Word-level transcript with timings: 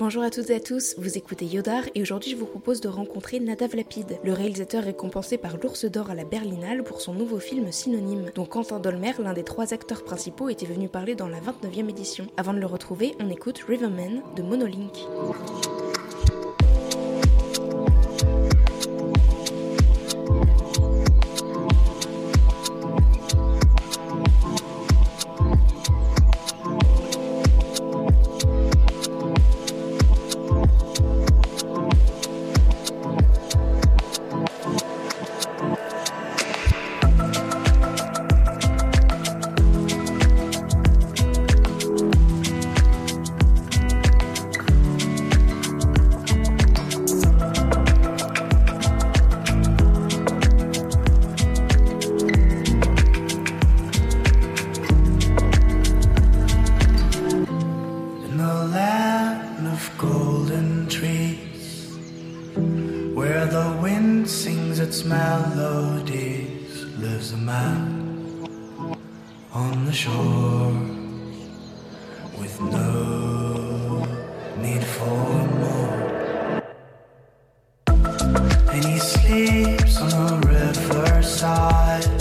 Bonjour 0.00 0.22
à 0.22 0.30
toutes 0.30 0.48
et 0.48 0.54
à 0.54 0.60
tous, 0.60 0.94
vous 0.96 1.18
écoutez 1.18 1.44
Yodar 1.44 1.82
et 1.94 2.00
aujourd'hui 2.00 2.30
je 2.30 2.36
vous 2.36 2.46
propose 2.46 2.80
de 2.80 2.88
rencontrer 2.88 3.38
Nadav 3.38 3.76
Lapide. 3.76 4.18
Le 4.24 4.32
réalisateur 4.32 4.82
récompensé 4.82 5.36
par 5.36 5.58
l'Ours 5.58 5.84
d'Or 5.84 6.08
à 6.08 6.14
la 6.14 6.24
Berlinale 6.24 6.84
pour 6.84 7.02
son 7.02 7.12
nouveau 7.12 7.38
film 7.38 7.70
Synonyme, 7.70 8.30
dont 8.34 8.46
Quentin 8.46 8.78
Dolmer, 8.78 9.12
l'un 9.22 9.34
des 9.34 9.44
trois 9.44 9.74
acteurs 9.74 10.02
principaux, 10.02 10.48
était 10.48 10.64
venu 10.64 10.88
parler 10.88 11.16
dans 11.16 11.28
la 11.28 11.40
29e 11.40 11.90
édition. 11.90 12.26
Avant 12.38 12.54
de 12.54 12.60
le 12.60 12.64
retrouver, 12.64 13.14
on 13.20 13.28
écoute 13.28 13.58
Riverman 13.68 14.22
de 14.36 14.42
Monolink. 14.42 15.06
And 78.72 78.84
he 78.84 78.98
sleeps 78.98 80.00
on 80.00 80.10
the 80.10 80.46
riverside 80.46 82.19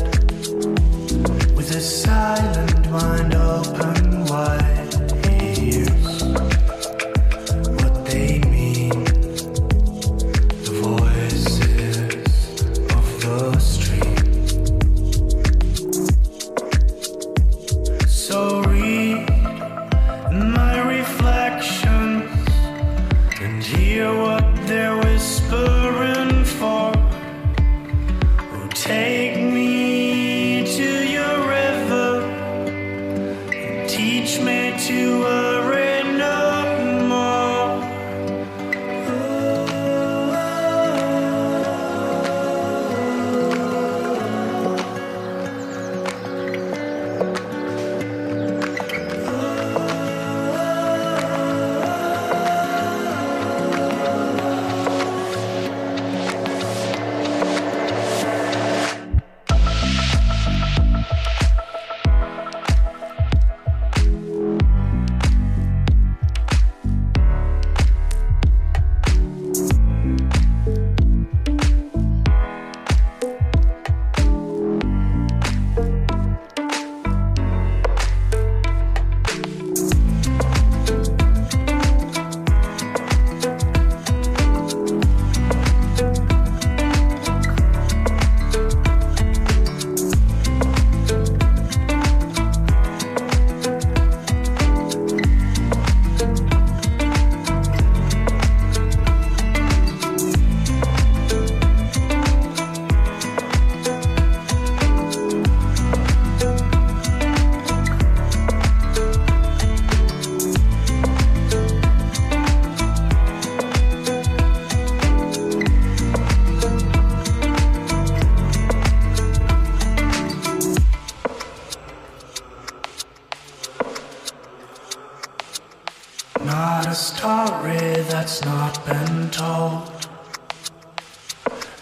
a 126.90 126.96
story 126.96 128.02
that's 128.10 128.44
not 128.46 128.84
been 128.84 129.30
told. 129.30 129.92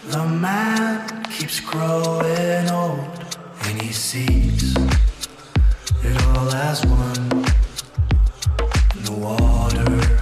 The 0.04 0.26
man 0.26 1.24
keeps 1.24 1.60
growing 1.60 2.68
old 2.68 3.08
and 3.64 3.80
he 3.80 3.90
sees 3.90 4.76
it 6.02 6.26
all 6.26 6.52
as 6.52 6.84
one. 6.84 7.28
The 9.06 9.12
water, 9.12 10.17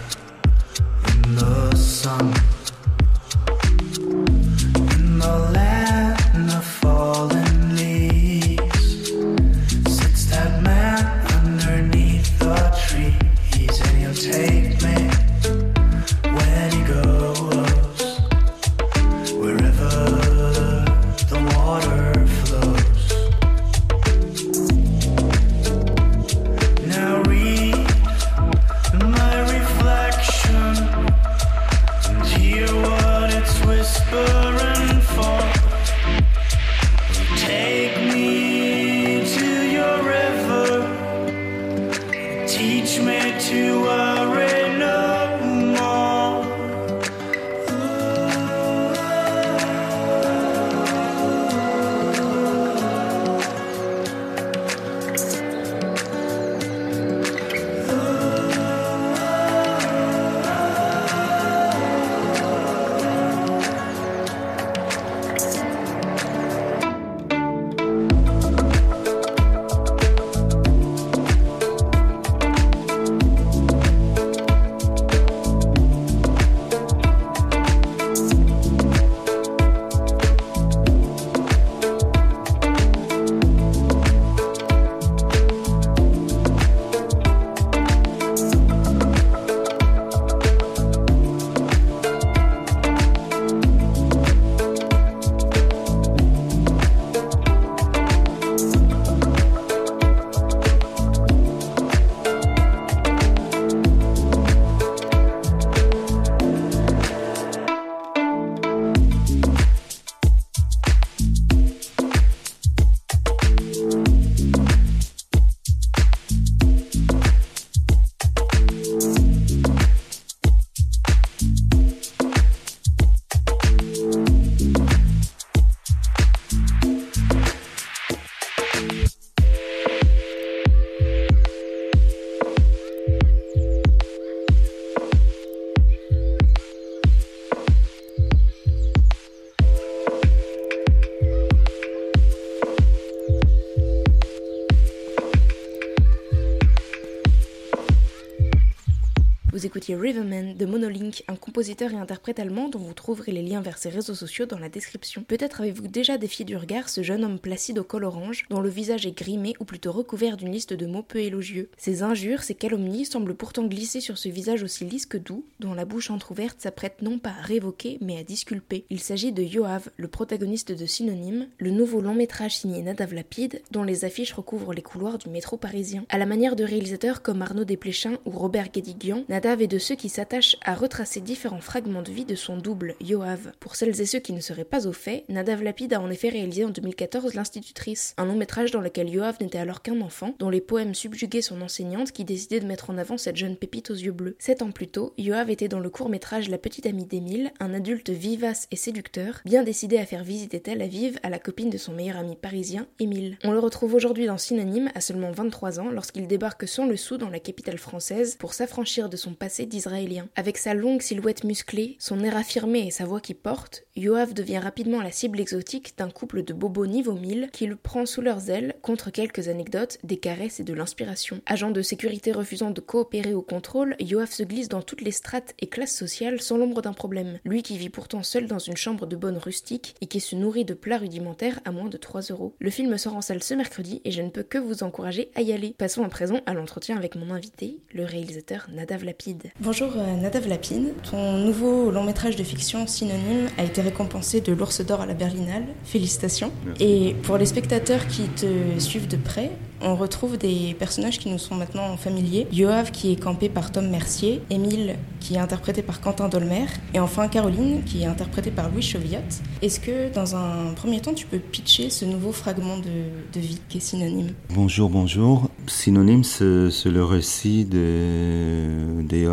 écoutiez 149.76 149.94
Riverman 149.94 150.54
de 150.54 150.64
Monolink, 150.64 151.22
un 151.28 151.36
compositeur 151.36 151.92
et 151.92 151.96
interprète 151.96 152.38
allemand 152.38 152.70
dont 152.70 152.78
vous 152.78 152.94
trouverez 152.94 153.30
les 153.30 153.42
liens 153.42 153.60
vers 153.60 153.76
ses 153.76 153.90
réseaux 153.90 154.14
sociaux 154.14 154.46
dans 154.46 154.58
la 154.58 154.70
description. 154.70 155.22
Peut-être 155.22 155.60
avez-vous 155.60 155.86
déjà 155.86 156.16
défié 156.16 156.46
du 156.46 156.56
regard 156.56 156.88
ce 156.88 157.02
jeune 157.02 157.22
homme 157.22 157.38
placide 157.38 157.78
au 157.78 157.84
col 157.84 158.04
orange, 158.04 158.46
dont 158.48 158.62
le 158.62 158.70
visage 158.70 159.04
est 159.04 159.14
grimé 159.14 159.52
ou 159.60 159.66
plutôt 159.66 159.92
recouvert 159.92 160.38
d'une 160.38 160.50
liste 160.50 160.72
de 160.72 160.86
mots 160.86 161.02
peu 161.02 161.18
élogieux. 161.18 161.68
Ces 161.76 162.02
injures, 162.02 162.42
ces 162.42 162.54
calomnies 162.54 163.04
semblent 163.04 163.34
pourtant 163.34 163.66
glisser 163.66 164.00
sur 164.00 164.16
ce 164.16 164.30
visage 164.30 164.62
aussi 164.62 164.86
lisse 164.86 165.04
que 165.04 165.18
doux, 165.18 165.44
dont 165.60 165.74
la 165.74 165.84
bouche 165.84 166.10
entr'ouverte 166.10 166.62
s'apprête 166.62 167.02
non 167.02 167.18
pas 167.18 167.34
à 167.38 167.42
révoquer, 167.42 167.98
mais 168.00 168.16
à 168.16 168.24
disculper. 168.24 168.86
Il 168.88 169.00
s'agit 169.00 169.32
de 169.32 169.42
Yoav, 169.42 169.90
le 169.98 170.08
protagoniste 170.08 170.72
de 170.72 170.86
Synonyme, 170.86 171.48
le 171.58 171.70
nouveau 171.70 172.00
long 172.00 172.14
métrage 172.14 172.56
signé 172.56 172.80
Nadav 172.80 173.12
Lapide, 173.12 173.60
dont 173.72 173.82
les 173.82 174.06
affiches 174.06 174.32
recouvrent 174.32 174.72
les 174.72 174.80
couloirs 174.80 175.18
du 175.18 175.28
métro 175.28 175.58
parisien. 175.58 176.06
À 176.08 176.16
la 176.16 176.24
manière 176.24 176.56
de 176.56 176.64
réalisateurs 176.64 177.20
comme 177.20 177.42
Arnaud 177.42 177.64
Desplechin 177.64 178.16
ou 178.24 178.30
Robert 178.30 178.70
Guédiguian, 178.70 179.24
Nadav 179.28 179.60
est 179.60 179.65
de 179.68 179.78
ceux 179.78 179.94
qui 179.94 180.08
s'attachent 180.08 180.56
à 180.64 180.74
retracer 180.74 181.20
différents 181.20 181.60
fragments 181.60 182.02
de 182.02 182.12
vie 182.12 182.24
de 182.24 182.34
son 182.34 182.56
double, 182.56 182.94
Yoav. 183.00 183.52
Pour 183.60 183.76
celles 183.76 184.00
et 184.00 184.06
ceux 184.06 184.18
qui 184.18 184.32
ne 184.32 184.40
seraient 184.40 184.64
pas 184.64 184.86
au 184.86 184.92
fait, 184.92 185.24
Nadav 185.28 185.62
Lapide 185.62 185.94
a 185.94 186.00
en 186.00 186.10
effet 186.10 186.28
réalisé 186.28 186.64
en 186.64 186.70
2014 186.70 187.34
L'Institutrice, 187.34 188.14
un 188.18 188.26
long 188.26 188.36
métrage 188.36 188.70
dans 188.70 188.80
lequel 188.80 189.08
Yoav 189.08 189.36
n'était 189.40 189.58
alors 189.58 189.82
qu'un 189.82 190.00
enfant, 190.00 190.34
dont 190.38 190.50
les 190.50 190.60
poèmes 190.60 190.94
subjuguaient 190.94 191.42
son 191.42 191.62
enseignante 191.62 192.12
qui 192.12 192.24
décidait 192.24 192.60
de 192.60 192.66
mettre 192.66 192.90
en 192.90 192.98
avant 192.98 193.18
cette 193.18 193.36
jeune 193.36 193.56
pépite 193.56 193.90
aux 193.90 193.94
yeux 193.94 194.12
bleus. 194.12 194.36
Sept 194.38 194.62
ans 194.62 194.70
plus 194.70 194.88
tôt, 194.88 195.12
Yoav 195.18 195.50
était 195.50 195.68
dans 195.68 195.80
le 195.80 195.90
court 195.90 196.08
métrage 196.08 196.48
La 196.48 196.58
petite 196.58 196.86
amie 196.86 197.06
d'Émile, 197.06 197.52
un 197.58 197.74
adulte 197.74 198.10
vivace 198.10 198.68
et 198.70 198.76
séducteur, 198.76 199.40
bien 199.44 199.62
décidé 199.62 199.98
à 199.98 200.06
faire 200.06 200.24
visiter 200.24 200.60
Tel 200.60 200.82
Aviv 200.82 201.18
à 201.22 201.30
la 201.30 201.38
copine 201.38 201.70
de 201.70 201.78
son 201.78 201.92
meilleur 201.92 202.18
ami 202.18 202.36
parisien, 202.36 202.86
Émile. 203.00 203.38
On 203.42 203.52
le 203.52 203.58
retrouve 203.58 203.94
aujourd'hui 203.94 204.26
dans 204.26 204.38
Synonyme 204.38 204.90
à 204.94 205.00
seulement 205.00 205.32
23 205.32 205.80
ans 205.80 205.90
lorsqu'il 205.90 206.26
débarque 206.26 206.68
sans 206.68 206.86
le 206.86 206.96
sou 206.96 207.16
dans 207.16 207.30
la 207.30 207.40
capitale 207.40 207.78
française 207.78 208.36
pour 208.38 208.54
s'affranchir 208.54 209.08
de 209.08 209.16
son 209.16 209.34
passé 209.34 209.45
d'Israélien. 209.46 210.28
Avec 210.36 210.58
sa 210.58 210.74
longue 210.74 211.02
silhouette 211.02 211.44
musclée, 211.44 211.96
son 211.98 212.20
air 212.20 212.36
affirmé 212.36 212.86
et 212.86 212.90
sa 212.90 213.04
voix 213.04 213.20
qui 213.20 213.34
porte, 213.34 213.84
Yoav 213.96 214.34
devient 214.34 214.58
rapidement 214.58 215.00
la 215.00 215.12
cible 215.12 215.40
exotique 215.40 215.94
d'un 215.96 216.10
couple 216.10 216.42
de 216.42 216.52
bobos 216.52 216.86
niveau 216.86 217.12
1000 217.12 217.50
qui 217.52 217.66
le 217.66 217.76
prend 217.76 218.06
sous 218.06 218.20
leurs 218.20 218.50
ailes 218.50 218.74
contre 218.82 219.10
quelques 219.10 219.48
anecdotes, 219.48 219.98
des 220.04 220.16
caresses 220.16 220.60
et 220.60 220.64
de 220.64 220.74
l'inspiration. 220.74 221.40
Agent 221.46 221.70
de 221.70 221.82
sécurité 221.82 222.32
refusant 222.32 222.70
de 222.70 222.80
coopérer 222.80 223.34
au 223.34 223.42
contrôle, 223.42 223.96
Yoav 224.00 224.30
se 224.30 224.42
glisse 224.42 224.68
dans 224.68 224.82
toutes 224.82 225.00
les 225.00 225.12
strates 225.12 225.54
et 225.60 225.68
classes 225.68 225.96
sociales 225.96 226.40
sans 226.40 226.58
l'ombre 226.58 226.82
d'un 226.82 226.92
problème. 226.92 227.38
Lui 227.44 227.62
qui 227.62 227.78
vit 227.78 227.88
pourtant 227.88 228.22
seul 228.22 228.46
dans 228.46 228.58
une 228.58 228.76
chambre 228.76 229.06
de 229.06 229.16
bonne 229.16 229.38
rustique 229.38 229.94
et 230.00 230.06
qui 230.06 230.20
se 230.20 230.36
nourrit 230.36 230.64
de 230.64 230.74
plats 230.74 230.98
rudimentaires 230.98 231.60
à 231.64 231.72
moins 231.72 231.88
de 231.88 231.96
3 231.96 232.22
euros. 232.30 232.54
Le 232.58 232.70
film 232.70 232.98
sort 232.98 233.16
en 233.16 233.20
salle 233.20 233.42
ce 233.42 233.54
mercredi 233.54 234.00
et 234.04 234.10
je 234.10 234.22
ne 234.22 234.30
peux 234.30 234.42
que 234.42 234.58
vous 234.58 234.82
encourager 234.82 235.30
à 235.34 235.42
y 235.42 235.52
aller. 235.52 235.74
Passons 235.78 236.04
à 236.04 236.08
présent 236.08 236.40
à 236.46 236.54
l'entretien 236.54 236.96
avec 236.96 237.14
mon 237.14 237.30
invité, 237.30 237.78
le 237.92 238.04
réalisateur 238.04 238.66
Nadav 238.72 239.04
Lapide. 239.04 239.35
Bonjour 239.60 239.92
euh, 239.96 240.16
Nadav 240.16 240.48
Lapide, 240.48 240.94
ton 241.10 241.38
nouveau 241.38 241.90
long 241.90 242.04
métrage 242.04 242.36
de 242.36 242.44
fiction 242.44 242.86
synonyme 242.86 243.48
a 243.58 243.64
été 243.64 243.80
récompensé 243.80 244.40
de 244.40 244.52
l'Ours 244.52 244.80
d'Or 244.84 245.00
à 245.00 245.06
la 245.06 245.14
Berlinale. 245.14 245.64
Félicitations. 245.84 246.52
Et 246.80 247.14
pour 247.22 247.36
les 247.38 247.46
spectateurs 247.46 248.06
qui 248.06 248.22
te 248.28 248.78
suivent 248.78 249.08
de 249.08 249.16
près, 249.16 249.50
on 249.80 249.94
retrouve 249.94 250.36
des 250.36 250.74
personnages 250.78 251.18
qui 251.18 251.28
nous 251.28 251.38
sont 251.38 251.54
maintenant 251.54 251.96
familiers. 251.96 252.46
Yoav 252.52 252.90
qui 252.90 253.12
est 253.12 253.16
campé 253.16 253.48
par 253.48 253.72
Tom 253.72 253.88
Mercier, 253.88 254.42
Émile 254.50 254.96
qui 255.20 255.34
est 255.34 255.38
interprété 255.38 255.82
par 255.82 256.00
Quentin 256.00 256.28
Dolmer, 256.28 256.66
et 256.94 257.00
enfin 257.00 257.26
Caroline 257.28 257.82
qui 257.84 258.02
est 258.02 258.06
interprétée 258.06 258.50
par 258.50 258.70
Louis 258.70 258.82
Chauviat. 258.82 259.22
Est-ce 259.60 259.80
que 259.80 260.12
dans 260.14 260.36
un 260.36 260.72
premier 260.74 261.00
temps 261.00 261.14
tu 261.14 261.26
peux 261.26 261.38
pitcher 261.38 261.90
ce 261.90 262.04
nouveau 262.04 262.32
fragment 262.32 262.78
de, 262.78 263.40
vie 263.40 263.60
qui 263.68 263.78
est 263.78 263.80
synonyme? 263.80 264.30
Bonjour, 264.50 264.88
bonjour. 264.88 265.50
Synonyme, 265.66 266.22
c'est 266.22 266.44
le 266.44 267.04
récit 267.04 267.64
de, 267.64 269.02
de 269.02 269.26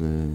euh, 0.00 0.26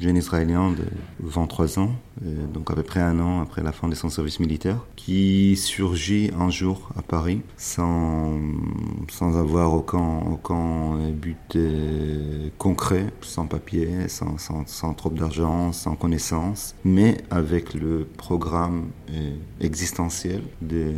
jeune 0.00 0.16
israélien 0.16 0.70
de 0.70 0.84
23 1.20 1.78
ans, 1.80 1.90
donc 2.22 2.70
à 2.70 2.74
peu 2.74 2.82
près 2.82 3.00
un 3.00 3.18
an 3.20 3.40
après 3.40 3.62
la 3.62 3.72
fin 3.72 3.88
de 3.88 3.94
son 3.94 4.10
service 4.10 4.40
militaire, 4.40 4.78
qui 4.96 5.56
surgit 5.56 6.30
un 6.38 6.50
jour 6.50 6.90
à 6.96 7.02
Paris 7.02 7.42
sans, 7.56 8.38
sans 9.08 9.38
avoir 9.38 9.72
aucun, 9.74 10.20
aucun 10.30 11.10
but 11.10 11.56
euh, 11.56 12.48
concret, 12.58 13.06
sans 13.20 13.46
papier, 13.46 14.08
sans, 14.08 14.38
sans, 14.38 14.66
sans 14.66 14.94
trop 14.94 15.10
d'argent, 15.10 15.72
sans 15.72 15.94
connaissance, 15.94 16.74
mais 16.84 17.18
avec 17.30 17.74
le 17.74 18.06
programme 18.16 18.90
euh, 19.10 19.36
existentiel 19.60 20.42
de 20.60 20.92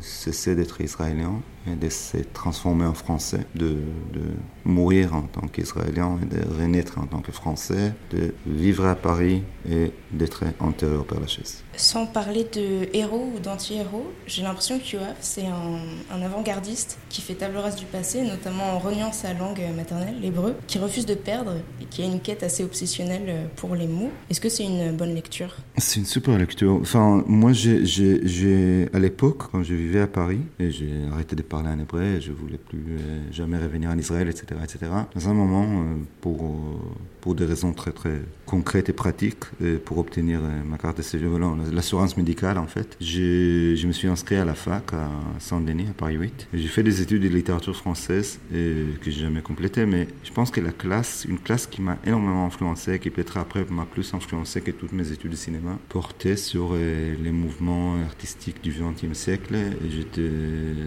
cesser 0.00 0.54
d'être 0.54 0.80
israélien 0.80 1.40
et 1.70 1.76
de 1.76 1.88
se 1.88 2.18
transformer 2.32 2.84
en 2.86 2.94
français, 2.94 3.46
de, 3.54 3.76
de 4.12 4.22
mourir 4.64 5.14
en 5.14 5.22
tant 5.22 5.46
qu'israélien 5.46 6.18
et 6.22 6.26
de 6.34 6.40
renaître 6.60 6.98
en 6.98 7.06
tant 7.06 7.20
que 7.20 7.32
français, 7.32 7.92
de 8.12 8.34
vivre 8.46 8.86
à 8.86 8.94
Paris 8.94 9.42
et 9.68 9.92
d'être 10.12 10.44
enterré 10.60 10.96
au 10.96 11.02
Père 11.02 11.20
Lachaise. 11.20 11.62
Sans 11.76 12.06
parler 12.06 12.46
de 12.52 12.88
héros 12.96 13.32
ou 13.34 13.40
d'anti-héros, 13.40 14.10
j'ai 14.26 14.42
l'impression 14.42 14.78
que 14.78 14.96
Yoav, 14.96 15.16
c'est 15.20 15.46
un, 15.46 15.80
un 16.14 16.22
avant-gardiste 16.22 16.98
qui 17.08 17.20
fait 17.20 17.34
table 17.34 17.56
rase 17.56 17.76
du 17.76 17.84
passé, 17.84 18.22
notamment 18.22 18.64
en 18.74 18.78
reniant 18.78 19.12
sa 19.12 19.34
langue 19.34 19.60
maternelle, 19.76 20.16
l'hébreu, 20.20 20.54
qui 20.66 20.78
refuse 20.78 21.06
de 21.06 21.14
perdre 21.14 21.54
et 21.80 21.84
qui 21.84 22.02
a 22.02 22.06
une 22.06 22.20
quête 22.20 22.42
assez 22.42 22.64
obsessionnelle 22.64 23.48
pour 23.56 23.74
les 23.74 23.86
mots. 23.86 24.10
Est-ce 24.30 24.40
que 24.40 24.48
c'est 24.48 24.64
une 24.64 24.96
bonne 24.96 25.14
lecture? 25.14 25.56
C'est 25.76 26.00
une 26.00 26.06
super 26.06 26.38
lecture. 26.38 26.78
Enfin, 26.80 27.24
moi, 27.26 27.52
j'ai, 27.52 28.88
à 28.92 28.98
l'époque, 28.98 29.50
quand 29.50 29.62
je 29.62 29.74
vivais 29.74 30.00
à 30.00 30.06
Paris, 30.06 30.40
et 30.58 30.70
j'ai 30.70 30.92
arrêté 31.12 31.36
de 31.36 31.42
parler 31.42 31.55
en 31.64 31.78
hébreu, 31.78 32.20
je 32.20 32.32
voulais 32.32 32.58
plus 32.58 32.84
euh, 32.90 33.20
jamais 33.32 33.58
revenir 33.58 33.90
en 33.90 33.98
Israël, 33.98 34.28
etc., 34.28 34.46
etc. 34.62 34.90
Dans 35.14 35.28
un 35.28 35.34
moment, 35.34 35.64
euh, 35.64 35.94
pour, 36.20 36.44
euh, 36.44 36.78
pour 37.20 37.34
des 37.34 37.44
raisons 37.44 37.72
très, 37.72 37.92
très 37.92 38.20
concrètes 38.44 38.88
et 38.88 38.92
pratiques, 38.92 39.44
pour 39.84 39.98
obtenir 39.98 40.40
ma 40.64 40.78
carte 40.78 40.98
de 40.98 41.02
séjour, 41.02 41.38
l'assurance 41.72 42.16
médicale, 42.16 42.58
en 42.58 42.66
fait, 42.66 42.96
je, 43.00 43.86
me 43.86 43.92
suis 43.92 44.06
inscrit 44.06 44.36
à 44.36 44.44
la 44.44 44.54
fac 44.54 44.92
à 44.92 45.10
Saint-Denis, 45.40 45.86
à 45.90 45.94
Paris 45.94 46.14
8. 46.14 46.48
J'ai 46.54 46.68
fait 46.68 46.84
des 46.84 47.02
études 47.02 47.22
de 47.22 47.28
littérature 47.28 47.74
française 47.74 48.38
et, 48.54 48.84
que 49.00 49.10
j'ai 49.10 49.22
jamais 49.22 49.42
complétées, 49.42 49.84
mais 49.84 50.06
je 50.22 50.32
pense 50.32 50.52
que 50.52 50.60
la 50.60 50.70
classe, 50.70 51.26
une 51.28 51.38
classe 51.38 51.66
qui 51.66 51.82
m'a 51.82 51.98
énormément 52.06 52.46
influencé, 52.46 53.00
qui 53.00 53.10
peut-être 53.10 53.36
après 53.36 53.64
m'a 53.68 53.84
plus 53.84 54.14
influencé 54.14 54.60
que 54.60 54.70
toutes 54.70 54.92
mes 54.92 55.10
études 55.10 55.32
de 55.32 55.36
cinéma, 55.36 55.76
portait 55.88 56.36
sur 56.36 56.74
les 56.74 57.32
mouvements 57.32 57.96
artistiques 58.04 58.62
du 58.62 58.70
XXe 58.70 59.18
siècle 59.18 59.56
j'étais 59.90 60.30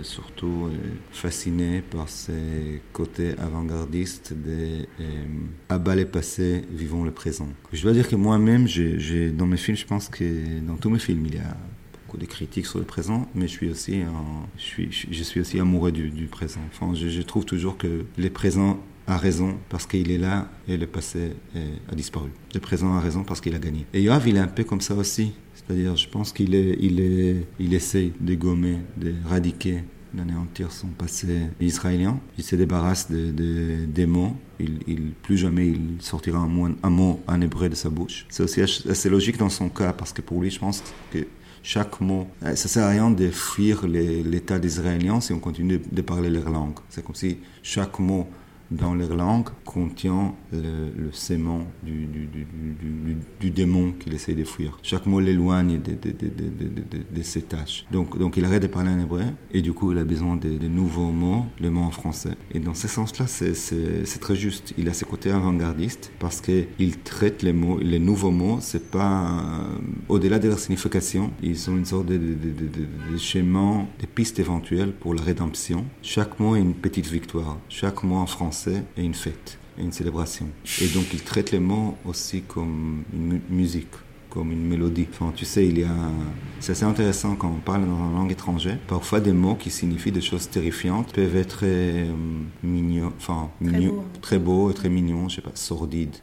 surtout 0.04 0.59
euh, 0.68 0.72
fasciné 1.12 1.82
par 1.82 2.10
ces 2.10 2.82
côtés 2.94 3.34
avant-gardistes 3.38 4.34
des 4.34 4.88
euh, 5.00 5.26
à 5.70 5.78
bas 5.78 5.96
les 5.96 6.06
passés, 6.06 6.66
vivons 6.72 7.04
le 7.04 7.12
présent. 7.12 7.48
Je 7.74 7.82
dois 7.84 7.94
dire 7.94 8.08
que 8.08 8.16
moi-même, 8.16 8.68
dans 9.38 9.46
mes 9.46 9.58
films, 9.58 9.78
je 9.78 9.86
pense 9.86 10.10
que 10.10 10.60
dans 10.62 10.76
tous 10.76 10.90
mes 10.90 11.00
films, 11.00 11.26
il 11.26 11.36
y 11.36 11.40
a 11.40 11.58
beaucoup 12.06 12.18
de 12.18 12.26
critiques 12.26 12.66
sur 12.66 12.80
le 12.80 12.86
présent, 12.86 13.28
mais 13.36 13.48
je 13.48 13.52
suis 13.52 13.70
aussi, 13.70 14.02
je 14.58 14.62
suis, 14.64 14.90
je 14.92 15.24
suis 15.24 15.40
aussi 15.40 15.60
amoureux 15.60 15.92
du, 15.92 16.26
présent. 16.26 16.62
Enfin, 16.72 16.94
je, 16.96 17.22
trouve 17.22 17.46
toujours 17.46 17.78
que 17.78 18.06
le 18.18 18.30
présent 18.30 18.80
a 19.08 19.18
raison 19.18 19.58
parce 19.70 19.86
qu'il 19.86 20.12
est 20.12 20.18
là 20.18 20.50
et 20.68 20.78
le 20.78 20.88
passé 20.88 21.34
est, 21.56 21.92
a 21.92 21.96
disparu. 21.96 22.30
Le 22.54 22.60
présent 22.60 22.96
a 22.96 23.00
raison 23.00 23.24
parce 23.24 23.42
qu'il 23.42 23.56
a 23.56 23.60
gagné. 23.60 23.86
Et 23.94 24.02
Yoav, 24.02 24.28
il 24.28 24.38
est 24.38 24.40
un 24.40 24.48
peu 24.48 24.64
comme 24.64 24.82
ça 24.82 24.96
aussi. 24.96 25.34
C'est-à-dire, 25.70 25.96
je 25.96 26.08
pense 26.08 26.32
qu'il 26.32 26.56
est, 26.56 26.78
il 26.80 27.00
est, 27.00 27.46
il 27.60 27.74
essaye 27.76 28.14
de 28.20 28.34
gommer, 28.34 28.80
de 28.98 29.14
radiquer 29.26 29.84
d'anéantir 30.14 30.72
son 30.72 30.88
passé 30.88 31.42
israélien. 31.60 32.20
Il 32.38 32.44
se 32.44 32.56
débarrasse 32.56 33.10
de, 33.10 33.32
de, 33.32 33.86
des 33.86 34.06
mots. 34.06 34.36
Il, 34.60 35.12
plus 35.24 35.38
jamais 35.38 35.68
il 35.68 36.02
sortira 36.02 36.40
un 36.40 36.48
mot, 36.48 36.70
un 36.84 37.34
en 37.34 37.42
hébreu 37.42 37.70
de 37.70 37.76
sa 37.76 37.90
bouche. 37.90 38.26
C'est 38.30 38.44
aussi 38.44 38.62
assez 38.62 39.10
logique 39.10 39.38
dans 39.38 39.50
son 39.50 39.70
cas 39.70 39.94
parce 39.94 40.12
que 40.12 40.22
pour 40.22 40.42
lui, 40.42 40.52
je 40.52 40.60
pense 40.60 40.84
que 41.12 41.20
chaque 41.64 42.00
mot, 42.02 42.28
ça 42.42 42.56
sert 42.56 42.84
à 42.84 42.90
rien 42.90 43.12
de 43.12 43.30
fuir 43.30 43.86
l'état 43.88 44.60
des 44.60 44.68
Israéliens 44.68 45.22
si 45.22 45.34
on 45.34 45.40
continue 45.40 45.80
de 45.92 46.02
parler 46.02 46.30
leur 46.30 46.50
langue. 46.50 46.76
C'est 46.90 47.04
comme 47.04 47.16
si 47.16 47.38
chaque 47.62 48.00
mot 48.00 48.28
dans 48.72 48.94
leur 48.94 49.16
langue 49.16 49.50
contient 49.66 50.34
le, 50.52 50.92
le 50.96 51.12
du, 53.40 53.52
démon 53.52 53.94
qu'il 54.00 54.14
essaie 54.14 54.34
de 54.34 54.44
fuir. 54.44 54.78
Chaque 54.84 55.06
mot 55.06 55.20
l'éloigne 55.20 55.80
de, 55.82 57.22
ses 57.22 57.42
tâches. 57.42 57.86
Donc, 57.92 58.18
donc 58.18 58.38
il 58.38 58.46
arrête 58.46 58.62
de 58.62 58.68
parler 58.68 58.90
en 58.90 59.00
hébreu 59.00 59.24
et 59.52 59.62
du 59.62 59.74
coup 59.74 59.92
il 59.92 59.98
a 59.98 60.04
besoin 60.04 60.36
de, 60.36 60.68
nouveaux 60.68 61.12
mots, 61.12 61.46
les 61.60 61.70
mots 61.70 61.84
en 61.84 61.92
français. 61.92 62.36
Et 62.52 62.60
dans 62.60 62.74
ce 62.74 62.88
sens-là, 62.88 63.28
c'est 63.28 64.20
très 64.20 64.36
juste. 64.36 64.74
Il 64.78 64.88
a 64.90 64.94
ce 64.94 65.06
côté 65.06 65.32
avant-gardiste 65.32 66.12
parce 66.20 66.42
qu'il 66.42 66.98
traite 67.04 67.44
les 67.44 67.54
mots, 67.54 67.80
les 67.80 68.00
nouveaux 68.00 68.32
mots, 68.32 68.60
c'est 68.62 68.92
pas 68.92 69.42
au-delà 70.08 70.40
de 70.40 70.48
leur 70.48 70.60
signification, 70.60 71.32
ils 71.42 71.58
sont 71.58 71.76
une 71.76 71.86
sorte 71.86 72.08
de 72.08 72.20
schéma, 73.18 73.86
des 74.00 74.08
pistes 74.08 74.40
éventuelles 74.40 74.92
pour 74.92 75.14
la 75.14 75.22
rédemption. 75.22 75.86
Chaque 76.02 76.40
mot 76.40 76.56
est 76.56 76.62
une 76.62 76.74
petite 76.74 77.08
victoire. 77.08 77.58
Chaque 77.70 78.04
mot 78.04 78.16
en 78.16 78.26
français 78.26 78.59
est 78.68 78.84
une 79.04 79.14
fête, 79.14 79.58
une 79.78 79.92
célébration. 79.92 80.48
Et 80.82 80.88
donc 80.88 81.06
il 81.14 81.22
traite 81.24 81.52
les 81.52 81.60
mots 81.60 81.98
aussi 82.06 82.42
comme 82.42 83.04
une 83.14 83.28
mu 83.34 83.42
musique, 83.50 83.88
comme 84.30 84.52
une 84.52 84.66
mélodie. 84.68 85.08
Enfin, 85.12 85.32
tu 85.36 85.46
sais, 85.46 85.66
il 85.68 85.80
y 85.80 85.84
a, 85.84 85.96
c'est 86.60 86.74
assez 86.74 86.84
intéressant 86.86 87.36
quand 87.36 87.50
on 87.50 87.60
parle 87.60 87.86
dans 87.86 87.98
une 88.10 88.14
langue 88.14 88.32
étrangère. 88.32 88.78
Parfois, 88.88 89.20
des 89.20 89.34
mots 89.34 89.56
qui 89.56 89.70
signifient 89.72 90.12
des 90.12 90.22
choses 90.22 90.50
terrifiantes 90.50 91.14
peuvent 91.14 91.36
être 91.36 91.60
euh, 91.64 92.12
mignons, 92.64 93.12
enfin, 93.18 93.50
très, 93.64 93.72
mignons, 93.80 93.94
beau. 93.94 94.06
très 94.22 94.40
beaux 94.40 94.70
et 94.72 94.74
très 94.74 94.90
mignons, 94.90 95.30
je 95.30 95.36
sais 95.38 95.42
pas, 95.42 95.52
sordides. 95.56 96.16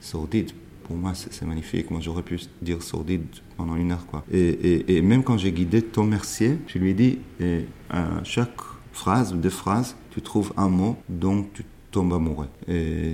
sordide. 0.00 0.50
Pour 0.84 0.96
moi, 0.96 1.14
c'est 1.14 1.32
c'est 1.32 1.46
magnifique. 1.46 1.90
Moi, 1.92 2.00
j'aurais 2.00 2.24
pu 2.24 2.40
dire 2.60 2.82
sordide 2.82 3.22
pendant 3.56 3.76
une 3.76 3.92
heure, 3.92 4.04
quoi. 4.06 4.24
Et, 4.32 4.38
et- 4.48 4.96
et 4.96 5.02
même 5.02 5.22
quand 5.22 5.38
j'ai 5.38 5.52
guidé 5.52 5.80
Tom 5.80 6.08
Mercier, 6.08 6.58
je 6.66 6.78
lui 6.78 6.90
ai 6.90 6.94
dit, 6.94 7.18
et 7.40 7.66
à 7.88 8.22
chaque 8.24 8.56
phrase 8.92 9.32
ou 9.32 9.36
deux 9.36 9.48
phrases, 9.48 9.94
tu 10.10 10.20
trouves 10.20 10.52
un 10.56 10.68
mot 10.68 10.96
dont 11.08 11.46
tu 11.54 11.62
tombes 11.92 12.14
amoureux. 12.14 12.48
Et, 12.66 13.12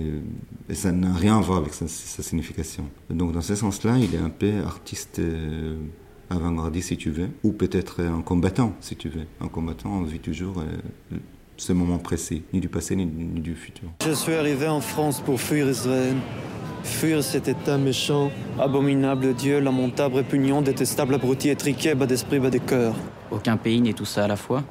et 0.67 0.73
ça 0.73 0.91
n'a 0.91 1.13
rien 1.13 1.37
à 1.37 1.41
voir 1.41 1.59
avec 1.59 1.73
sa, 1.75 1.87
sa 1.87 2.23
signification. 2.23 2.85
Et 3.11 3.13
donc, 3.13 3.33
dans 3.33 3.41
ce 3.41 3.53
sens-là, 3.53 3.97
il 3.97 4.15
est 4.15 4.23
un 4.29 4.31
peu 4.31 4.63
artiste 4.65 5.19
euh, 5.19 5.75
avant-gardiste, 6.31 6.87
si 6.89 6.97
tu 6.97 7.11
veux, 7.11 7.29
ou 7.43 7.51
peut-être 7.51 8.01
un 8.01 8.21
combattant, 8.21 8.73
si 8.79 8.95
tu 8.95 9.09
veux. 9.09 9.27
Un 9.41 9.49
combattant, 9.49 9.91
on 9.91 10.03
vit 10.03 10.19
toujours 10.19 10.59
euh, 10.59 11.17
ce 11.57 11.73
moment 11.73 11.99
précis, 11.99 12.41
ni 12.53 12.59
du 12.59 12.69
passé, 12.69 12.95
ni, 12.95 13.05
ni 13.05 13.41
du 13.41 13.53
futur. 13.53 13.89
Je 14.03 14.11
suis 14.13 14.33
arrivé 14.33 14.67
en 14.67 14.81
France 14.81 15.21
pour 15.21 15.39
fuir 15.39 15.69
Israël. 15.69 16.15
Fuir 16.81 17.21
cet 17.23 17.49
état 17.49 17.77
méchant, 17.77 18.31
abominable 18.57 19.33
Dieu, 19.33 19.59
lamentable, 19.59 20.15
répugnant, 20.15 20.61
détestable, 20.61 21.13
abruti, 21.13 21.49
étriqué, 21.49 21.93
bas 21.93 22.05
d'esprit, 22.05 22.39
bas 22.39 22.49
de 22.49 22.59
cœur. 22.59 22.95
Aucun 23.31 23.57
pays 23.57 23.81
n'est 23.81 23.93
tout 23.93 24.05
ça 24.05 24.23
à 24.23 24.27
la 24.29 24.37
fois. 24.37 24.63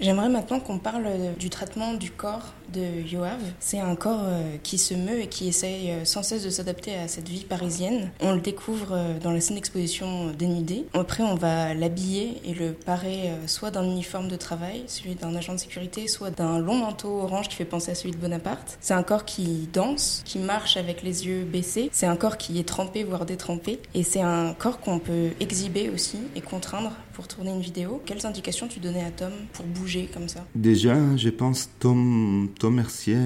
J'aimerais 0.00 0.28
maintenant 0.28 0.60
qu'on 0.60 0.78
parle 0.78 1.04
euh, 1.06 1.32
du 1.38 1.50
traitement 1.50 1.92
du 1.92 2.10
corps 2.10 2.54
de 2.72 3.06
Yoav. 3.06 3.40
C'est 3.60 3.80
un 3.80 3.94
corps 3.96 4.22
euh, 4.24 4.56
qui 4.62 4.78
se 4.78 4.94
meut 4.94 5.20
et 5.20 5.26
qui 5.26 5.46
essaye 5.48 5.90
euh, 5.90 6.04
sans 6.04 6.22
cesse 6.22 6.42
de 6.42 6.50
s'adapter 6.50 6.94
à 6.94 7.06
cette 7.06 7.28
vie 7.28 7.44
parisienne. 7.44 8.10
On 8.20 8.32
le 8.32 8.40
découvre 8.40 8.98
dans 9.22 9.30
la 9.30 9.40
scène 9.40 9.56
d'exposition 9.56 10.30
dénudée. 10.30 10.86
Après, 10.94 11.22
on 11.22 11.34
va 11.34 11.74
l'habiller 11.74 12.40
et 12.44 12.54
le 12.54 12.72
parer 12.72 13.30
soit 13.46 13.70
d'un 13.70 13.84
uniforme 13.84 14.28
de 14.28 14.36
travail, 14.36 14.84
celui 14.86 15.14
d'un 15.14 15.34
agent 15.34 15.52
de 15.54 15.58
sécurité, 15.58 16.08
soit 16.08 16.30
d'un 16.30 16.58
long 16.58 16.76
manteau 16.76 17.20
orange 17.20 17.48
qui 17.48 17.56
fait 17.56 17.64
penser 17.64 17.90
à 17.90 17.94
celui 17.94 18.12
de 18.12 18.16
Bonaparte. 18.16 18.78
C'est 18.80 18.94
un 18.94 19.02
corps 19.02 19.24
qui 19.24 19.68
danse, 19.72 20.22
qui 20.24 20.38
marche 20.38 20.76
avec 20.76 21.02
les 21.02 21.26
yeux 21.26 21.44
baissés. 21.44 21.90
C'est 21.92 22.06
un 22.06 22.16
corps 22.16 22.38
qui 22.38 22.58
est 22.58 22.66
trempé, 22.68 23.04
voire 23.04 23.26
détrempé. 23.26 23.80
Et 23.94 24.02
c'est 24.02 24.22
un 24.22 24.54
corps 24.54 24.80
qu'on 24.80 24.98
peut 24.98 25.30
exhiber 25.40 25.90
aussi 25.90 26.18
et 26.34 26.40
contraindre 26.40 26.92
pour 27.12 27.28
tourner 27.28 27.50
une 27.50 27.60
vidéo. 27.60 28.02
Quelles 28.04 28.26
indications 28.26 28.68
tu 28.68 28.80
donnais 28.80 29.04
à 29.04 29.10
Tom 29.10 29.32
pour 29.52 29.66
bouger 29.66 30.08
comme 30.12 30.28
ça? 30.28 30.44
Déjà, 30.54 31.16
je 31.16 31.28
pense 31.28 31.70
Tom, 31.78 32.48
Tom 32.58 32.74
Mercier, 32.74 33.18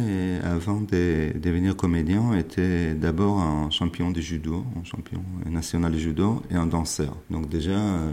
avant 0.42 0.80
de 0.80 1.32
devenir 1.38 1.76
comédien, 1.76 2.34
était 2.34 2.94
d'abord 2.94 3.38
un 3.38 3.70
champion 3.70 4.10
de 4.10 4.20
judo, 4.20 4.64
un 4.78 4.84
champion 4.84 5.22
national 5.48 5.92
de 5.92 5.98
judo 5.98 6.42
et 6.50 6.54
un 6.54 6.66
danseur. 6.66 7.16
Donc 7.30 7.48
déjà, 7.48 7.70
euh, 7.70 8.12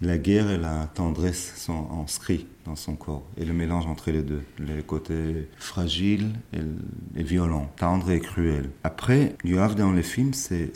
la 0.00 0.18
guerre 0.18 0.50
et 0.50 0.58
la 0.58 0.86
tendresse 0.94 1.54
sont 1.56 1.88
inscrits 2.02 2.46
son 2.76 2.96
corps. 2.96 3.26
Et 3.36 3.44
le 3.44 3.52
mélange 3.52 3.86
entre 3.86 4.10
les 4.10 4.22
deux, 4.22 4.42
le 4.58 4.82
côté 4.82 5.48
fragile 5.58 6.30
et, 6.52 6.58
et 7.20 7.22
violent, 7.22 7.70
tendre 7.76 8.10
et 8.10 8.20
cruel. 8.20 8.70
Après, 8.84 9.36
Yoav 9.44 9.74
dans 9.74 9.92
le 9.92 10.02
film, 10.02 10.32
c'est, 10.34 10.70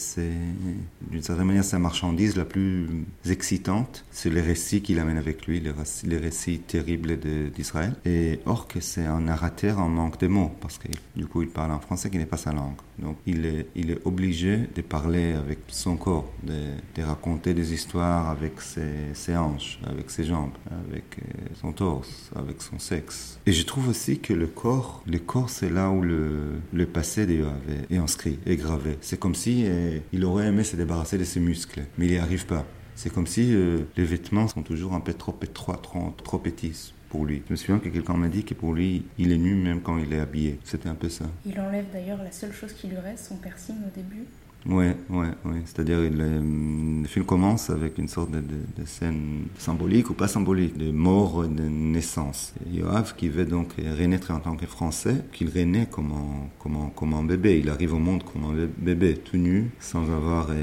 d'une 1.11 1.23
certaine 1.23 1.47
manière 1.47 1.65
sa 1.65 1.79
marchandise 1.79 2.37
la 2.37 2.45
plus 2.45 2.87
excitante. 3.29 4.05
C'est 4.11 4.31
les 4.31 4.41
récits 4.41 4.83
qu'il 4.83 4.99
amène 4.99 5.17
avec 5.17 5.47
lui, 5.47 5.61
les, 5.61 5.73
récits- 5.73 6.07
les 6.07 6.59
terribles 6.59 7.19
d'Israël. 7.55 7.95
Et 8.05 8.41
or 8.47 8.69
c'est 8.81 9.05
un 9.05 9.21
narrateur 9.21 9.79
en 9.79 9.89
manque 9.89 10.19
de 10.21 10.27
mots, 10.27 10.53
parce 10.61 10.79
que 10.79 10.89
du 11.17 11.27
coup 11.27 11.43
il 11.43 11.49
parle 11.49 11.73
en 11.73 11.81
français 11.81 12.11
qui 12.11 12.19
n'est 12.19 12.27
pas 12.27 12.37
sa 12.37 12.53
langue. 12.53 12.77
Donc 13.03 13.17
il 13.27 13.47
est, 13.47 13.67
obligé 14.05 14.59
de 14.75 14.81
parler 14.81 15.33
avec 15.33 15.59
son 15.69 15.97
corps, 15.97 16.31
de, 16.45 17.03
raconter 17.03 17.53
des 17.53 17.73
histoires 17.75 18.31
avec 18.31 18.61
ses, 18.61 19.37
hanches, 19.37 19.81
avec 19.85 20.09
ses 20.11 20.25
jambes, 20.25 20.53
avec 20.89 21.19
euh, 21.19 21.49
son 21.61 21.73
torse, 21.73 22.31
avec 22.37 22.63
son 22.63 22.79
sexe. 22.79 23.41
Et 23.45 23.53
je 23.53 23.65
trouve 23.65 23.89
aussi 23.89 24.21
que 24.21 24.33
le 24.33 24.47
corps, 24.47 25.03
le 25.07 25.19
corps 25.19 25.51
c'est 25.51 25.71
là 25.71 25.91
où 25.91 26.01
le, 26.01 26.87
passé 26.87 27.27
de 27.27 27.45
est, 27.91 27.97
inscrit, 27.97 28.39
est 28.47 28.57
gravé. 28.57 28.97
C'est 29.01 29.19
comme 29.19 29.35
si 29.35 29.65
euh, 29.67 29.99
il 30.13 30.25
aurait 30.25 30.47
aimé 30.47 30.63
se 30.63 30.77
débarrasser 30.77 31.19
de 31.19 31.25
ses 31.25 31.41
muscles, 31.41 31.83
mais 31.99 32.07
il 32.07 32.13
n'y 32.13 32.19
arrive 32.19 32.47
pas. 32.47 32.65
C'est 32.95 33.13
comme 33.13 33.27
si 33.27 33.53
euh, 33.53 33.81
les 33.97 34.05
vêtements 34.05 34.47
sont 34.47 34.63
toujours 34.63 34.95
un 34.95 35.01
peu 35.01 35.15
trop 35.15 35.37
étroits, 35.43 35.79
trop, 35.83 36.15
trop 36.23 36.39
petits 36.39 36.93
pour 37.13 37.27
lui. 37.27 37.43
Je 37.47 37.53
me 37.53 37.57
souviens 37.57 37.79
que 37.79 37.91
quelqu'un 37.91 38.15
m'a 38.15 38.29
dit 38.29 38.43
que 38.43 38.55
pour 38.55 38.73
lui, 38.73 39.05
il 39.19 39.33
est 39.33 39.37
nu 39.39 39.55
même 39.55 39.83
quand 39.83 39.99
il 39.99 40.11
est 40.15 40.19
habillé. 40.19 40.59
C'était 40.65 40.89
un 40.89 40.95
peu 40.95 41.11
ça. 41.11 41.27
Il 41.45 41.61
enlève 41.61 41.85
d'ailleurs 41.93 42.23
la 42.25 42.33
seule 42.33 42.53
chose 42.55 42.73
qui 42.73 42.87
lui 42.89 42.97
reste, 42.97 43.27
son 43.27 43.37
piercing 43.37 43.77
au 43.87 43.95
début. 43.95 44.25
Ouais, 44.65 44.97
ouais, 45.11 45.29
ouais. 45.45 45.61
C'est-à-dire, 45.67 45.99
euh, 45.99 47.01
le 47.03 47.07
film 47.09 47.27
commence 47.27 47.69
avec 47.69 47.99
une 47.99 48.09
sorte 48.09 48.31
de, 48.31 48.39
de, 48.39 48.61
de 48.79 48.85
scène 48.87 49.47
symbolique 49.59 50.09
ou 50.09 50.15
pas 50.15 50.29
symbolique, 50.29 50.79
de 50.79 50.91
mort 50.91 51.43
de 51.47 51.65
naissance. 51.65 52.55
Yoav 52.71 53.15
qui 53.15 53.29
veut 53.29 53.45
donc 53.45 53.75
renaître 53.77 54.31
en 54.31 54.41
tant 54.41 54.57
que 54.57 54.67
Français, 54.67 55.17
qu'il 55.33 55.51
renaît 55.51 55.89
comme 55.91 56.13
un, 56.13 56.49
comme, 56.59 56.77
un, 56.77 56.89
comme 56.97 57.13
un 57.13 57.25
bébé. 57.25 57.59
Il 57.59 57.69
arrive 57.69 57.93
au 57.93 57.99
monde 57.99 58.23
comme 58.25 58.45
un 58.45 58.69
bébé, 58.79 59.17
tout 59.17 59.37
nu, 59.37 59.71
sans 59.81 60.05
avoir, 60.11 60.47
euh, 60.51 60.55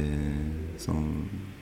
sans 0.77 1.03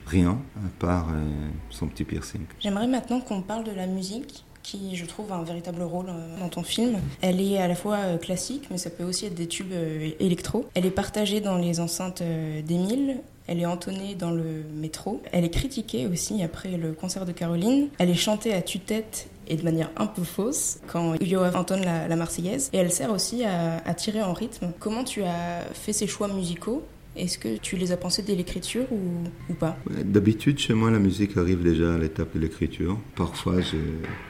rien, 0.06 0.38
à 0.56 0.68
part 0.78 1.08
euh, 1.10 1.48
son 1.68 1.88
petit 1.88 2.04
piercing. 2.04 2.42
J'aimerais 2.60 2.86
maintenant 2.86 3.20
qu'on 3.20 3.42
parle 3.42 3.64
de 3.64 3.72
la 3.72 3.86
musique 3.86 4.44
qui, 4.62 4.96
je 4.96 5.06
trouve, 5.06 5.32
a 5.32 5.36
un 5.36 5.44
véritable 5.44 5.82
rôle 5.82 6.08
euh, 6.08 6.38
dans 6.40 6.48
ton 6.48 6.62
film. 6.62 6.98
Elle 7.20 7.40
est 7.40 7.58
à 7.58 7.68
la 7.68 7.74
fois 7.74 7.96
euh, 7.96 8.18
classique, 8.18 8.68
mais 8.70 8.78
ça 8.78 8.90
peut 8.90 9.04
aussi 9.04 9.26
être 9.26 9.34
des 9.34 9.46
tubes 9.46 9.72
euh, 9.72 10.10
électro. 10.20 10.66
Elle 10.74 10.86
est 10.86 10.90
partagée 10.90 11.40
dans 11.40 11.56
les 11.56 11.80
enceintes 11.80 12.22
d'Émile. 12.64 13.18
Elle 13.46 13.60
est 13.60 13.66
entonnée 13.66 14.14
dans 14.14 14.30
le 14.30 14.64
métro. 14.74 15.22
Elle 15.32 15.44
est 15.44 15.50
critiquée 15.50 16.06
aussi 16.06 16.42
après 16.42 16.76
le 16.76 16.92
concert 16.92 17.24
de 17.24 17.32
Caroline. 17.32 17.88
Elle 17.98 18.10
est 18.10 18.14
chantée 18.14 18.52
à 18.52 18.60
tue-tête 18.60 19.28
et 19.46 19.56
de 19.56 19.62
manière 19.62 19.90
un 19.96 20.06
peu 20.06 20.22
fausse 20.22 20.80
quand 20.86 21.14
Yoav 21.22 21.56
entonne 21.56 21.82
la, 21.82 22.08
la 22.08 22.16
Marseillaise. 22.16 22.68
Et 22.74 22.76
elle 22.76 22.92
sert 22.92 23.10
aussi 23.10 23.44
à, 23.44 23.78
à 23.86 23.94
tirer 23.94 24.22
en 24.22 24.34
rythme. 24.34 24.72
Comment 24.78 25.02
tu 25.02 25.22
as 25.22 25.62
fait 25.72 25.94
ces 25.94 26.06
choix 26.06 26.28
musicaux 26.28 26.82
est-ce 27.18 27.38
que 27.38 27.56
tu 27.56 27.76
les 27.76 27.92
as 27.92 27.96
pensés 27.96 28.22
dès 28.22 28.34
l'écriture 28.34 28.84
ou, 28.92 29.54
pas? 29.54 29.76
D'habitude, 30.04 30.58
chez 30.58 30.74
moi, 30.74 30.90
la 30.90 30.98
musique 30.98 31.36
arrive 31.36 31.62
déjà 31.62 31.94
à 31.94 31.98
l'étape 31.98 32.34
de 32.34 32.40
l'écriture. 32.40 32.98
Parfois, 33.16 33.60
je, 33.60 33.76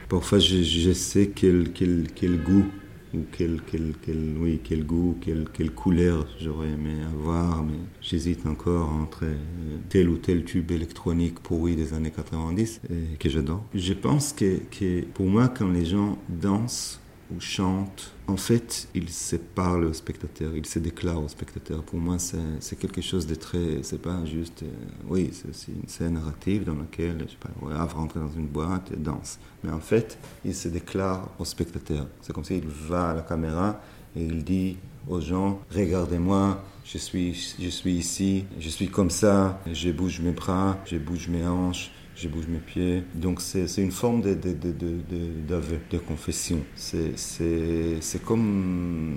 parfois 0.09 0.39
je, 0.39 0.93
sais 0.93 1.31
quel, 1.35 1.65
goût 2.39 2.67
ou 3.15 3.21
quel, 3.33 3.61
quel, 3.71 3.95
quel, 4.03 5.45
quelle, 5.53 5.71
couleur 5.73 6.27
j'aurais 6.41 6.69
aimé 6.69 6.95
avoir, 7.13 7.63
mais 7.63 7.79
j'hésite 8.01 8.47
encore 8.47 8.91
entre 8.93 9.25
euh, 9.25 9.37
tel 9.89 10.09
ou 10.09 10.17
tel 10.17 10.45
tube 10.45 10.71
électronique 10.71 11.41
pourri 11.41 11.77
des 11.77 11.95
années 11.95 12.11
90 12.11 12.81
et 12.91 13.17
que 13.17 13.29
j'adore. 13.29 13.65
Je 13.75 13.95
pense 13.95 14.33
que 14.33 15.03
pour 15.15 15.27
moi, 15.27 15.49
quand 15.49 15.71
les 15.71 15.85
gens 15.85 16.19
dansent 16.29 17.01
ou 17.35 17.41
chantent, 17.41 18.13
en 18.27 18.37
fait, 18.37 18.89
ils 18.95 19.09
se 19.09 19.37
parlent 19.37 19.85
au 19.85 19.93
spectateur, 19.93 20.55
ils 20.57 20.67
se 20.67 20.79
déclarent 20.79 21.23
au 21.23 21.29
spectateur. 21.29 21.83
Pour 21.83 21.99
moi, 21.99 22.17
c'est 22.19 22.77
quelque 22.79 23.01
chose 23.01 23.27
de 23.27 23.35
très. 23.35 23.83
C'est 23.83 24.01
pas 24.01 24.25
juste. 24.25 24.63
Euh, 24.63 24.67
oui, 25.09 25.31
c'est 25.33 25.73
une 25.73 25.89
scène 25.89 26.15
narrative 26.15 26.65
dans 26.65 26.75
laquelle, 26.75 27.25
je 27.27 27.31
sais 27.31 27.39
pas, 27.41 27.51
Wave 27.61 27.95
rentre 27.95 28.19
dans 28.19 28.31
une 28.31 28.47
boîte 28.47 28.93
et 28.93 28.97
danse. 28.97 29.39
Mais 29.65 29.71
en 29.71 29.81
fait, 29.81 30.19
il 30.45 30.55
se 30.55 30.69
déclare 30.69 31.29
au 31.39 31.45
spectateur. 31.45 32.07
C'est 32.21 32.33
comme 32.33 32.45
s'il 32.45 32.67
va 32.67 33.11
à 33.11 33.15
la 33.15 33.23
caméra 33.23 33.81
et 34.17 34.25
il 34.25 34.45
dit 34.45 34.77
aux 35.09 35.21
gens 35.21 35.61
Regardez-moi, 35.71 36.63
je 36.85 36.99
suis, 36.99 37.55
je 37.61 37.69
suis 37.69 37.95
ici, 37.95 38.45
je 38.59 38.69
suis 38.69 38.89
comme 38.89 39.11
ça, 39.11 39.61
je 39.71 39.91
bouge 39.91 40.21
mes 40.21 40.33
bras, 40.33 40.79
je 40.87 40.97
bouge 40.97 41.29
mes 41.29 41.47
hanches 41.47 41.91
je 42.19 42.29
bouge 42.29 42.47
mes 42.49 42.59
pieds. 42.59 43.05
Donc 43.15 43.41
c'est 43.41 43.67
une 43.79 43.93
forme 43.93 44.23
d'aveu, 44.23 44.35
de, 44.37 44.73
de, 44.73 45.79
de, 45.91 45.99
confession. 45.99 46.59
C'est 46.75 48.25
comme 48.25 49.15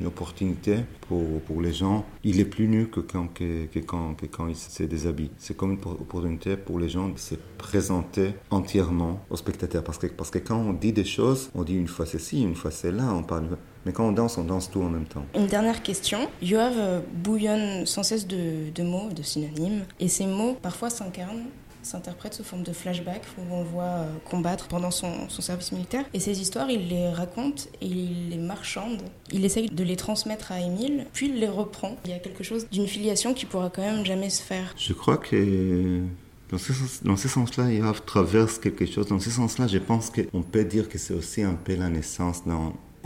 une 0.00 0.06
opportunité 0.06 0.78
pour, 1.02 1.40
pour 1.42 1.60
les 1.60 1.72
gens. 1.72 2.06
Il 2.24 2.40
est 2.40 2.44
plus 2.44 2.68
nu 2.68 2.88
que 2.88 3.00
quand, 3.00 3.28
que, 3.28 3.66
quand, 3.80 4.14
que 4.14 4.26
quand 4.26 4.48
il 4.48 4.56
se 4.56 4.82
déshabille. 4.84 5.30
C'est 5.38 5.56
comme 5.56 5.72
une 5.72 5.78
opportunité 5.78 6.56
pour 6.56 6.78
les 6.78 6.88
gens 6.88 7.08
de 7.08 7.18
se 7.18 7.34
présenter 7.58 8.34
entièrement 8.50 9.20
aux 9.30 9.36
spectateurs. 9.36 9.84
Parce 9.84 9.98
que, 9.98 10.06
parce 10.06 10.30
que 10.30 10.38
quand 10.38 10.58
on 10.58 10.72
dit 10.72 10.92
des 10.92 11.04
choses, 11.04 11.50
on 11.54 11.64
dit 11.64 11.74
une 11.74 11.88
fois 11.88 12.06
ceci, 12.06 12.42
une 12.42 12.54
fois 12.54 12.70
c'est 12.70 12.92
là, 12.92 13.12
on 13.12 13.22
parle... 13.22 13.58
Mais 13.84 13.92
quand 13.92 14.08
on 14.08 14.10
danse, 14.10 14.36
on 14.36 14.42
danse 14.42 14.68
tout 14.68 14.82
en 14.82 14.88
même 14.88 15.04
temps. 15.04 15.24
Une 15.36 15.46
dernière 15.46 15.80
question. 15.80 16.28
Yoav 16.42 17.02
bouillonne 17.22 17.86
sans 17.86 18.02
cesse 18.02 18.26
de, 18.26 18.70
de 18.74 18.82
mots, 18.82 19.10
de 19.14 19.22
synonymes. 19.22 19.84
Et 20.00 20.08
ces 20.08 20.26
mots, 20.26 20.56
parfois, 20.60 20.90
s'incarnent 20.90 21.44
s'interprète 21.86 22.34
sous 22.34 22.44
forme 22.44 22.62
de 22.62 22.72
flashback 22.72 23.22
où 23.38 23.54
on 23.54 23.62
voit 23.62 23.84
euh, 23.84 24.06
combattre 24.28 24.68
pendant 24.68 24.90
son, 24.90 25.28
service 25.28 25.72
militaire. 25.72 26.04
Et 26.14 26.20
ces 26.20 26.40
histoires, 26.40 26.70
il 26.70 26.88
les 26.88 27.08
raconte 27.10 27.68
et 27.80 27.86
il 27.86 28.30
les 28.30 28.38
marchande. 28.38 29.02
Il 29.32 29.44
essaye 29.44 29.68
de 29.68 29.84
les 29.84 29.96
transmettre 29.96 30.52
à 30.52 30.60
Émile, 30.60 31.06
puis 31.12 31.28
il 31.28 31.40
les 31.40 31.48
reprend. 31.48 31.96
Il 32.04 32.10
y 32.10 32.14
a 32.14 32.18
quelque 32.18 32.44
chose 32.44 32.68
d'une 32.70 32.86
filiation 32.86 33.34
qui 33.34 33.46
pourra 33.46 33.70
quand 33.70 33.82
même 33.82 34.04
jamais 34.04 34.30
se 34.30 34.42
faire. 34.42 34.74
Je 34.76 34.92
crois 34.92 35.16
que 35.16 36.02
dans 36.50 36.58
ce, 36.58 36.72
ce 36.72 37.28
sens-là, 37.28 37.72
il 37.72 37.82
traverse 38.04 38.58
quelque 38.58 38.86
chose. 38.86 39.06
Dans 39.06 39.18
ce 39.18 39.30
sens-là, 39.30 39.66
je 39.66 39.78
pense 39.78 40.10
qu'on 40.10 40.42
peut 40.42 40.64
dire 40.64 40.88
que 40.88 40.98
c'est 40.98 41.14
aussi 41.14 41.42
un 41.42 41.54
peu 41.54 41.74
la 41.74 41.88
naissance 41.88 42.46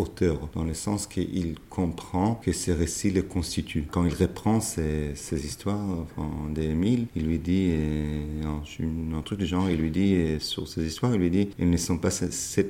auteur, 0.00 0.48
dans 0.54 0.64
le 0.64 0.74
sens 0.74 1.06
qu'il 1.06 1.54
comprend 1.68 2.34
que 2.36 2.52
ces 2.52 2.72
récits 2.72 3.10
le 3.10 3.22
constituent. 3.22 3.86
Quand 3.90 4.04
il 4.04 4.14
reprend 4.14 4.60
ces, 4.60 5.14
histoires 5.32 5.78
enfin, 6.02 6.28
d'Émile, 6.52 7.06
il 7.14 7.26
lui 7.26 7.38
dit, 7.38 7.72
un, 8.44 9.22
truc 9.22 9.38
du 9.38 9.46
genre, 9.46 9.68
il 9.70 9.78
lui 9.78 9.90
dit, 9.90 10.36
sur 10.38 10.66
ces 10.68 10.84
histoires, 10.84 11.14
il 11.14 11.20
lui 11.20 11.30
dit, 11.30 11.50
elles 11.58 11.70
ne 11.70 11.76
sont 11.76 11.98
pas 11.98 12.10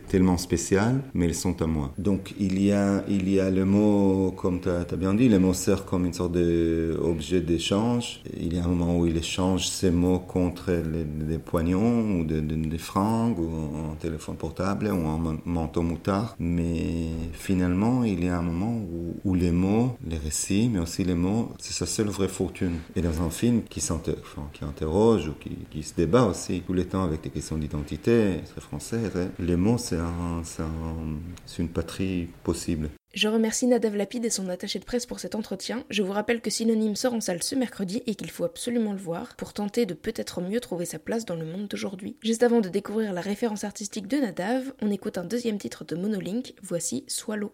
tellement 0.09 0.37
spéciales, 0.37 1.03
mais 1.15 1.27
elles 1.27 1.35
sont 1.35 1.61
à 1.63 1.67
moi. 1.67 1.93
Donc 1.99 2.35
il 2.39 2.63
y 2.63 2.73
a, 2.73 3.05
il 3.09 3.29
y 3.29 3.41
a 3.41 3.51
le 3.51 3.65
mot, 3.65 4.33
comme 4.37 4.61
tu 4.61 4.69
as, 4.69 4.85
bien 4.97 5.15
dit, 5.15 5.29
le 5.29 5.39
mot 5.39 5.55
sert 5.55 5.85
comme 5.85 6.07
une 6.07 6.13
sorte 6.13 6.33
d'objet 6.33 7.41
d'échange. 7.41 8.23
Il 8.39 8.55
y 8.55 8.59
a 8.59 8.65
un 8.65 8.69
moment 8.69 8.99
où 8.99 9.07
il 9.07 9.17
échange 9.17 9.69
ces 9.69 9.91
mots 9.91 10.19
contre 10.19 10.71
des 10.71 11.39
poignons 11.39 12.21
ou 12.21 12.25
des 12.25 12.79
francs 12.79 13.39
ou 13.39 13.49
un 13.93 13.95
téléphone 13.97 14.37
portable 14.37 14.87
ou 14.89 15.09
un 15.09 15.39
manteau 15.45 15.83
moutard. 15.83 16.37
Mais 16.39 17.09
finalement, 17.33 18.05
il 18.05 18.25
y 18.25 18.29
a 18.29 18.39
un 18.39 18.43
moment 18.43 18.81
où, 19.25 19.35
les 19.35 19.51
mots, 19.51 19.97
les 20.07 20.19
récits, 20.19 20.69
mais 20.73 20.81
aussi 20.81 21.05
les 21.05 21.15
mots, 21.15 21.53
c'est 21.59 21.73
sa 21.73 21.87
seule 21.87 22.09
vraie 22.09 22.29
fortune. 22.29 22.79
Et 22.97 23.01
dans 23.01 23.23
un 23.23 23.31
film 23.31 23.63
qui, 23.63 23.81
enfin, 23.81 24.49
qui 24.53 24.65
interroge 24.65 25.29
ou 25.29 25.35
qui, 25.71 25.83
se 25.83 25.95
débat 25.95 26.25
aussi 26.25 26.63
tout 26.67 26.73
le 26.73 26.85
temps 26.85 27.05
avec 27.05 27.23
des 27.23 27.31
questions 27.31 27.57
d'identité, 27.57 28.41
très 28.51 28.61
française, 28.61 29.13
hein, 29.17 29.29
les 29.39 29.57
mots, 29.57 29.79
c'est 29.79 29.97
un, 29.97 30.43
un, 30.59 31.59
une 31.59 31.69
patrie 31.69 32.29
possible. 32.45 32.91
Je 33.13 33.27
remercie 33.27 33.67
Nadav 33.67 33.97
Lapide 33.97 34.25
et 34.25 34.31
son 34.31 34.49
attaché 34.49 34.79
de 34.79 34.85
presse 34.85 35.05
pour 35.05 35.19
cet 35.19 35.35
entretien. 35.35 35.83
Je 35.91 36.05
vous 36.05 36.13
rappelle 36.13 36.41
que 36.41 36.49
Synonyme 36.49 36.95
sort 36.95 37.13
en 37.13 37.21
salle 37.21 37.43
ce 37.43 37.57
mercredi 37.57 38.05
et 38.07 38.15
qu'il 38.15 38.31
faut 38.31 38.45
absolument 38.45 38.93
le 38.93 39.01
voir 39.01 39.35
pour 39.35 39.53
tenter 39.53 39.85
de 39.85 39.95
peut-être 39.95 40.41
mieux 40.41 40.61
trouver 40.61 40.85
sa 40.85 41.01
place 41.01 41.25
dans 41.25 41.35
le 41.35 41.45
monde 41.45 41.67
d'aujourd'hui. 41.67 42.17
Juste 42.23 42.45
avant 42.45 42.61
de 42.61 42.69
découvrir 42.69 43.13
la 43.13 43.21
référence 43.21 43.65
artistique 43.65 44.07
de 44.07 44.19
Nadav, 44.19 44.73
on 44.81 44.93
écoute 44.93 45.19
un 45.19 45.25
deuxième 45.25 45.59
titre 45.59 45.85
de 45.85 45.97
Monolink, 45.97 46.55
voici 46.63 47.03
Swallow. 47.09 47.53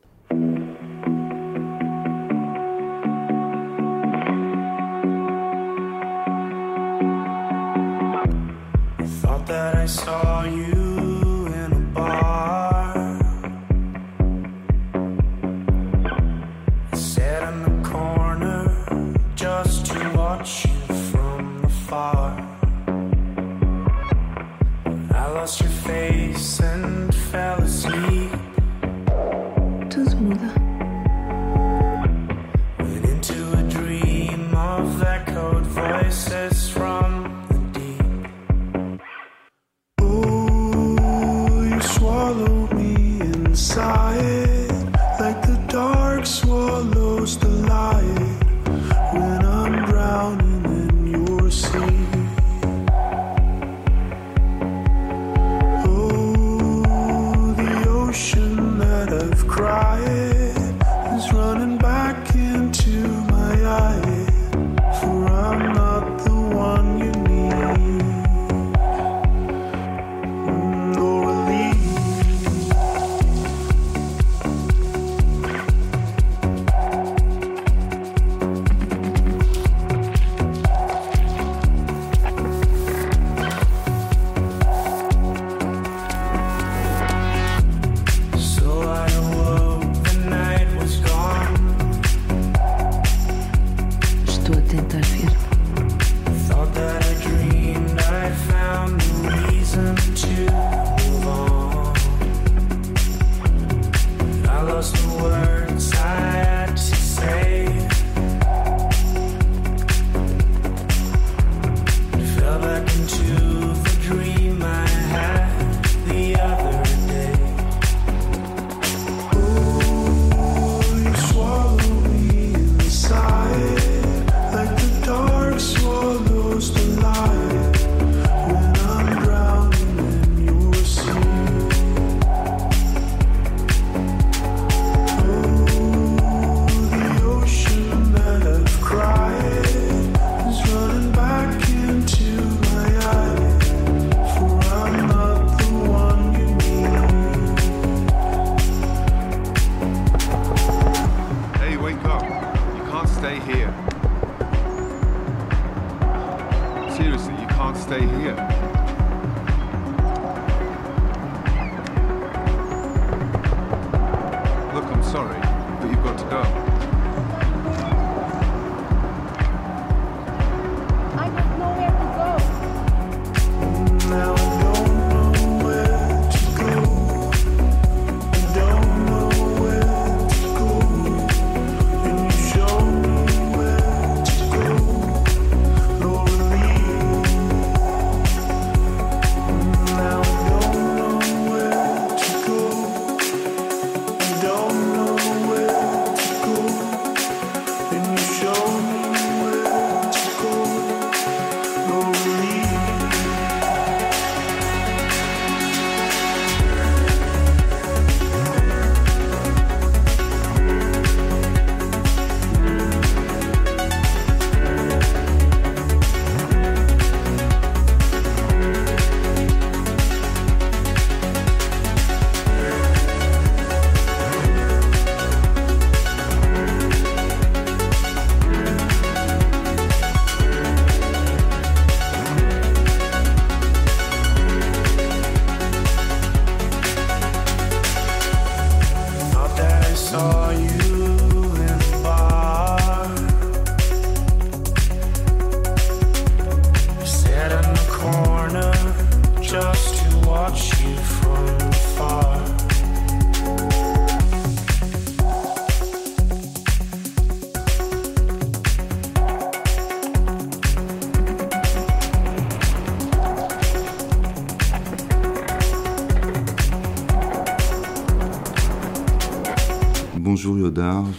sorry, 165.07 165.39
but 165.81 165.89
you've 165.89 166.03
got 166.03 166.19
to 166.19 166.25
go. 166.25 166.76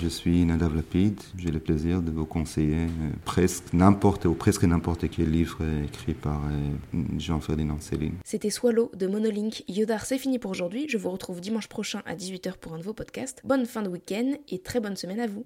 Je 0.01 0.07
suis 0.07 0.45
Nadav 0.45 0.75
Lapid. 0.75 1.19
J'ai 1.35 1.49
le 1.49 1.59
plaisir 1.59 2.03
de 2.03 2.11
vous 2.11 2.25
conseiller 2.25 2.85
euh, 2.85 3.09
presque 3.25 3.73
n'importe 3.73 4.25
ou 4.25 4.35
presque 4.35 4.63
n'importe 4.65 5.09
quel 5.09 5.31
livre 5.31 5.57
écrit 5.83 6.13
par 6.13 6.39
euh, 6.45 7.01
Jean-Ferdinand 7.17 7.79
Céline. 7.79 8.13
C'était 8.23 8.51
Swallow 8.51 8.91
de 8.93 9.07
Monolink. 9.07 9.63
Yodar, 9.67 10.05
c'est 10.05 10.19
fini 10.19 10.37
pour 10.37 10.51
aujourd'hui. 10.51 10.85
Je 10.87 10.99
vous 10.99 11.09
retrouve 11.09 11.41
dimanche 11.41 11.67
prochain 11.67 12.03
à 12.05 12.15
18h 12.15 12.57
pour 12.61 12.73
un 12.73 12.77
nouveau 12.77 12.93
podcast. 12.93 13.41
Bonne 13.45 13.65
fin 13.65 13.81
de 13.81 13.89
week-end 13.89 14.33
et 14.47 14.59
très 14.59 14.79
bonne 14.79 14.95
semaine 14.95 15.19
à 15.19 15.25
vous. 15.25 15.35